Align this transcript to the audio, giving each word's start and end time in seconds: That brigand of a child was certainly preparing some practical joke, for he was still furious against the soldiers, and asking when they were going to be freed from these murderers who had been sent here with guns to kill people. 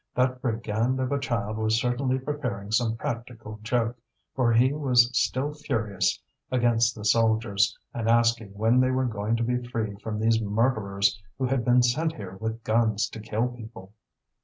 That 0.15 0.41
brigand 0.41 0.99
of 0.99 1.11
a 1.11 1.19
child 1.19 1.57
was 1.57 1.79
certainly 1.79 2.17
preparing 2.17 2.71
some 2.71 2.97
practical 2.97 3.59
joke, 3.61 3.99
for 4.33 4.51
he 4.51 4.73
was 4.73 5.11
still 5.15 5.53
furious 5.53 6.19
against 6.49 6.95
the 6.95 7.05
soldiers, 7.05 7.77
and 7.93 8.09
asking 8.09 8.49
when 8.57 8.79
they 8.79 8.89
were 8.89 9.05
going 9.05 9.35
to 9.35 9.43
be 9.43 9.61
freed 9.63 10.01
from 10.01 10.17
these 10.19 10.41
murderers 10.41 11.21
who 11.37 11.45
had 11.45 11.63
been 11.63 11.83
sent 11.83 12.13
here 12.13 12.35
with 12.37 12.63
guns 12.63 13.07
to 13.09 13.19
kill 13.19 13.49
people. 13.49 13.93